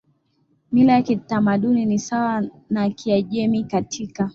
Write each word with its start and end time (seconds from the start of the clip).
mila 0.71 0.93
ya 0.93 1.01
kitamaduni 1.01 1.85
ni 1.85 1.99
sawa 1.99 2.43
na 2.69 2.89
Kiajemi 2.89 3.63
Katika 3.63 4.29